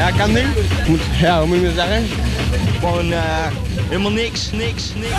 Ja, 0.00 0.10
kan 0.10 0.32
nu. 0.32 0.42
Moet, 0.86 1.00
ja, 1.20 1.38
hoe 1.38 1.46
moet 1.46 1.56
je 1.56 1.64
dat 1.64 1.74
zeggen? 1.74 2.06
Gewoon 2.78 3.12
eh, 3.12 3.46
helemaal 3.88 4.12
niks, 4.12 4.50
niks, 4.50 4.92
niks. 4.94 5.14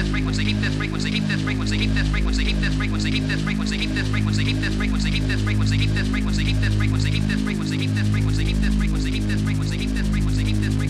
this 0.00 0.10
frequency, 0.10 0.44
keep 0.44 0.56
this 0.60 0.74
frequency, 0.76 1.10
keep 1.10 1.24
this 1.24 1.42
frequency, 1.42 1.76
keep 1.76 1.92
this 1.92 2.08
frequency, 2.08 2.44
keep 2.44 2.56
this 2.56 2.74
frequency, 2.74 3.10
keep 3.10 3.24
this 3.26 3.42
frequency, 3.42 3.76
keep 3.76 3.90
this 3.90 4.08
frequency, 4.08 4.44
keep 4.44 4.60
this 4.60 4.74
frequency, 4.74 5.10
keep 5.10 5.26
this 5.26 5.42
frequency, 5.42 5.76
keep 5.76 5.90
this 5.90 6.08
frequency, 6.08 6.48
keep 6.48 6.56
this 6.60 6.78
frequency, 6.78 7.10
keep 7.10 7.28
this 7.28 7.40
frequency, 7.42 7.74
keep 7.74 7.84
this 7.84 7.84
frequency, 7.84 7.84
keep 7.84 7.92
this 7.92 8.08
frequency, 8.08 8.44
keep 8.46 8.56
this 8.62 8.74
frequency, 8.74 9.10
keep 9.10 9.22
this 9.28 9.40
frequency, 9.42 9.76
keep 9.76 9.90
this 9.90 10.08
frequency, 10.08 10.44
keep 10.44 10.56
this 10.56 10.74
frequency. 10.74 10.89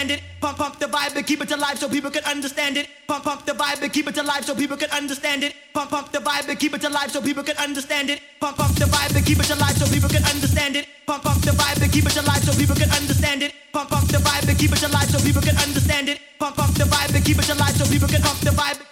Understand 0.00 0.10
it. 0.10 0.40
Pump, 0.40 0.56
pump 0.56 0.78
the 0.78 0.86
vibe 0.86 1.16
and 1.16 1.26
keep 1.26 1.42
it 1.42 1.50
alive 1.52 1.78
so 1.78 1.88
people 1.88 2.10
can 2.10 2.24
understand 2.24 2.76
it. 2.76 2.88
Pump, 3.06 3.24
pump 3.24 3.44
the 3.44 3.52
vibe 3.52 3.82
and 3.82 3.92
keep 3.92 4.08
it 4.08 4.16
alive 4.16 4.44
so 4.44 4.54
people 4.54 4.76
can 4.76 4.90
understand 4.90 5.44
it. 5.44 5.54
Pump, 5.74 5.90
pump 5.90 6.10
the 6.12 6.18
vibe 6.18 6.48
and 6.48 6.58
keep 6.58 6.74
it 6.74 6.84
alive 6.84 7.10
so 7.10 7.20
people 7.20 7.44
can 7.44 7.56
understand 7.58 8.10
it. 8.10 8.20
Pump, 8.40 8.56
pump 8.56 8.74
the 8.76 8.86
vibe 8.86 9.16
and 9.16 9.26
keep 9.26 9.38
it 9.38 9.50
alive 9.50 9.76
so 9.76 9.86
people 9.92 10.08
can 10.08 10.24
understand 10.24 10.76
it. 10.76 10.86
Pump, 11.06 11.22
pump 11.22 11.42
the 11.42 11.50
vibe 11.52 11.82
and 11.82 11.92
keep 11.92 12.06
it 12.06 12.16
alive 12.16 12.42
so 12.44 12.52
people 12.56 12.76
can 12.76 12.90
understand 12.90 13.42
it. 13.42 13.52
Pump, 13.72 13.90
pump 13.90 14.08
the 14.08 14.18
vibe 14.18 14.48
and 14.48 14.58
keep 14.58 14.72
it 14.72 14.82
alive 14.82 15.10
so 15.10 15.18
people 15.20 15.42
can 15.42 15.56
understand 15.56 16.08
it. 16.08 16.20
Pump, 16.38 16.56
pump 16.56 16.74
the 16.74 16.84
vibe 16.84 17.14
and 17.14 17.24
keep 17.24 17.38
it 17.38 17.50
alive 17.50 17.76
so 17.76 17.84
people 17.92 18.08
can 18.08 18.22
pump 18.22 18.40
the 18.40 18.50
vibe. 18.50 18.89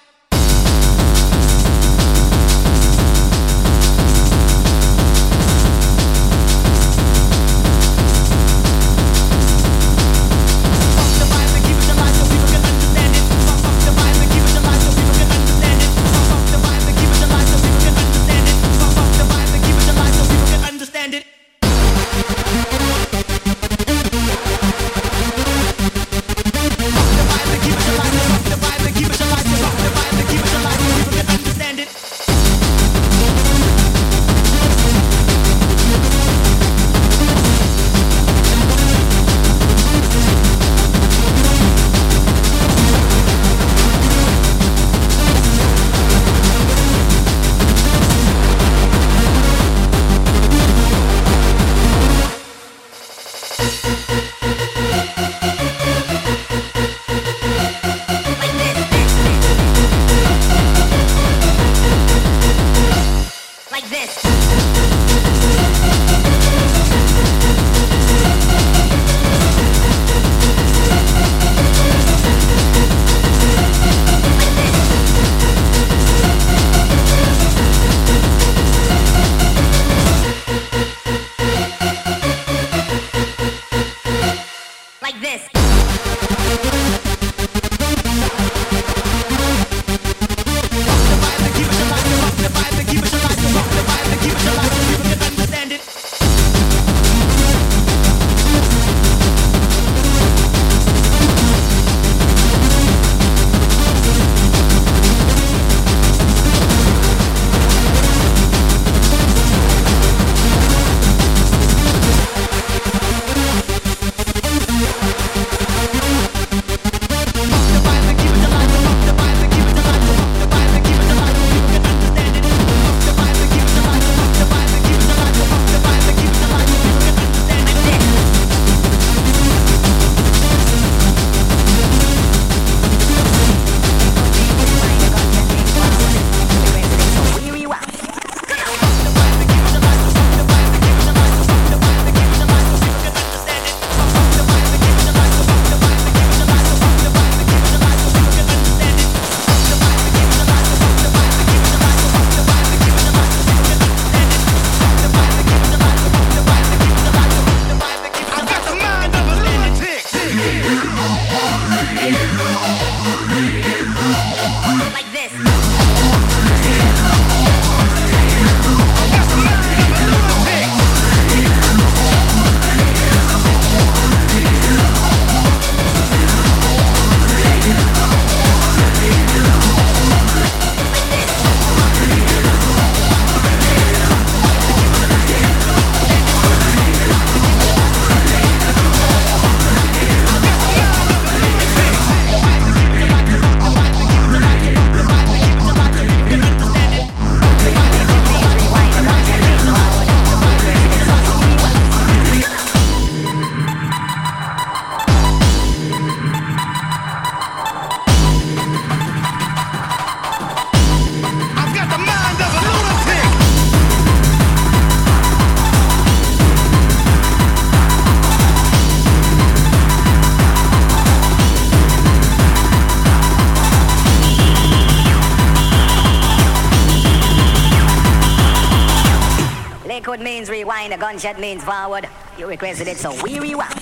Gunshot 231.18 231.40
means 231.40 231.64
forward. 231.64 232.08
You 232.38 232.46
requested 232.46 232.86
it, 232.86 232.98
so 232.98 233.10
we 233.22 233.40
rewind. 233.40 233.74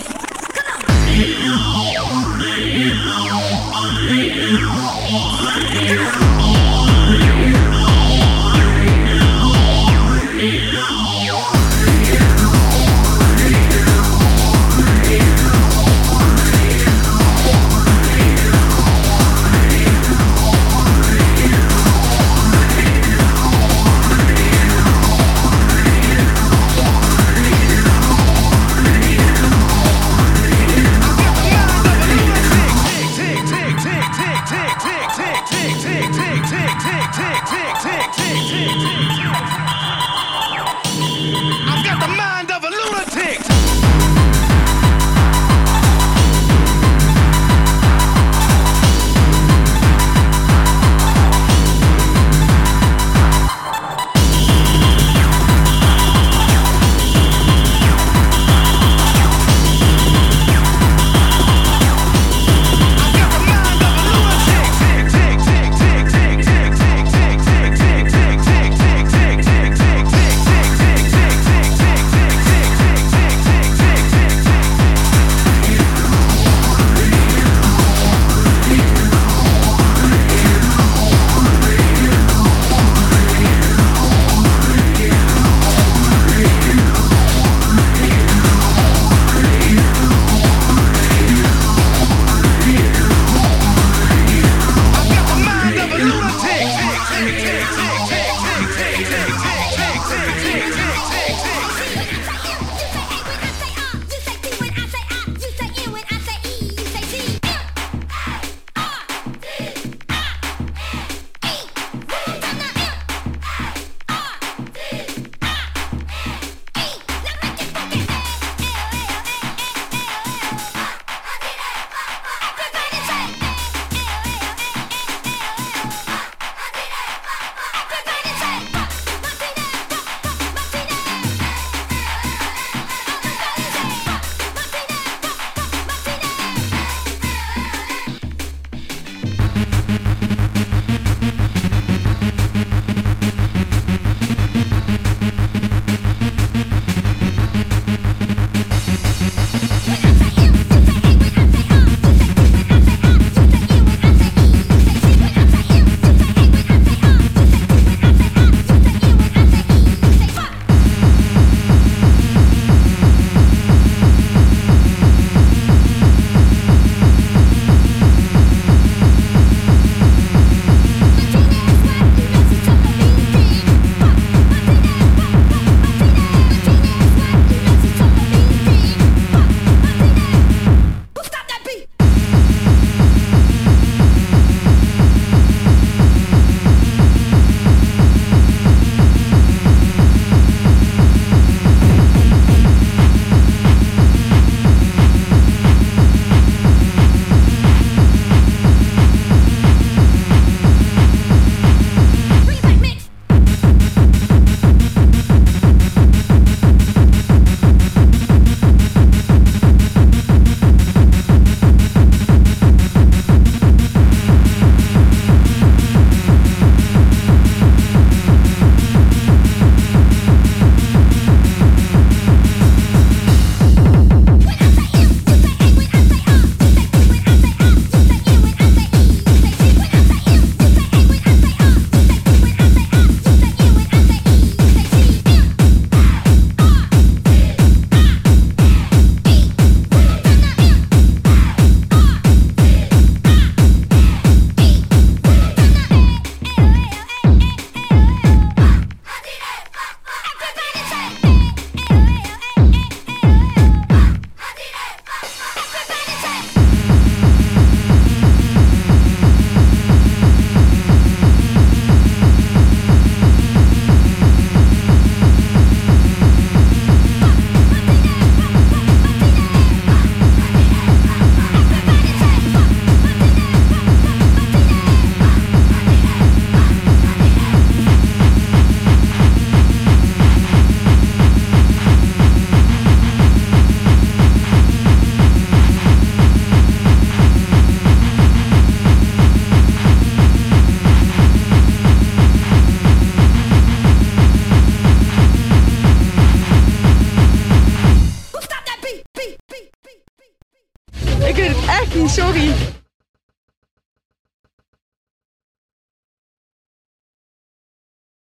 tick, 4.09 4.33
tick, 5.73 6.46